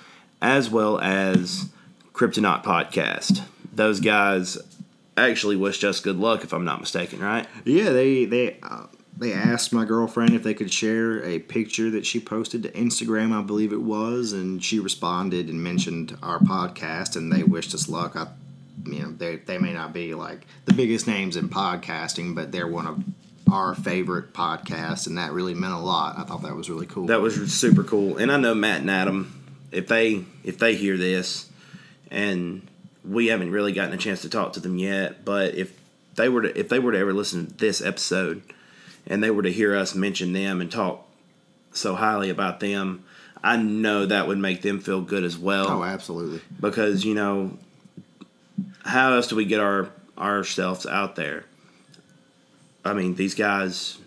[0.41, 1.67] as well as
[2.13, 3.41] Cryptonaut Podcast.
[3.73, 4.57] Those guys
[5.17, 7.47] actually wished us good luck, if I'm not mistaken, right?
[7.63, 8.87] Yeah, they they uh,
[9.17, 13.31] they asked my girlfriend if they could share a picture that she posted to Instagram,
[13.31, 17.87] I believe it was, and she responded and mentioned our podcast, and they wished us
[17.87, 18.15] luck.
[18.15, 18.27] I,
[18.85, 22.67] you know, they they may not be like the biggest names in podcasting, but they're
[22.67, 23.03] one of
[23.51, 26.17] our favorite podcasts, and that really meant a lot.
[26.17, 27.05] I thought that was really cool.
[27.07, 29.41] That was super cool, and I know Matt and Adam.
[29.71, 31.49] If they if they hear this,
[32.11, 32.67] and
[33.07, 35.77] we haven't really gotten a chance to talk to them yet, but if
[36.15, 38.41] they were to if they were to ever listen to this episode,
[39.05, 41.07] and they were to hear us mention them and talk
[41.73, 43.03] so highly about them,
[43.43, 45.67] I know that would make them feel good as well.
[45.69, 46.41] oh, absolutely.
[46.59, 47.57] because you know
[48.83, 51.43] how else do we get our ourselves out there
[52.85, 53.97] i mean these guys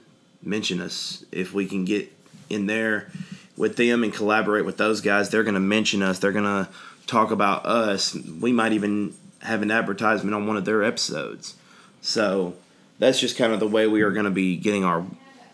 [0.43, 2.11] mention us if we can get
[2.49, 3.11] in there
[3.59, 6.67] with them and collaborate with those guys they're going to mention us they're going to
[7.09, 11.57] talk about us we might even have an advertisement on one of their episodes
[12.01, 12.55] so
[12.99, 15.05] that's just kind of the way we are going to be getting our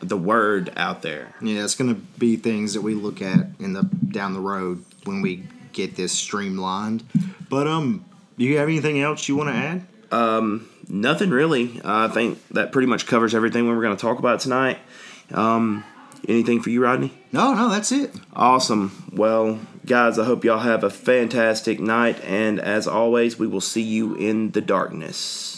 [0.01, 1.35] the word out there.
[1.41, 4.85] Yeah, it's going to be things that we look at in the down the road
[5.05, 7.05] when we get this streamlined.
[7.49, 8.05] But um,
[8.39, 9.87] do you have anything else you want to add?
[10.11, 11.81] Um, nothing really.
[11.81, 14.79] Uh, I think that pretty much covers everything we were going to talk about tonight.
[15.33, 15.85] Um,
[16.29, 17.13] anything for you, Rodney?
[17.33, 18.15] No, no, that's it.
[18.35, 19.11] Awesome.
[19.13, 22.23] Well, guys, I hope y'all have a fantastic night.
[22.25, 25.54] And as always, we will see you in the darkness.